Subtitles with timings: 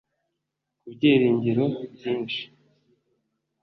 [0.81, 1.63] ku byiringiro
[1.93, 2.43] byishi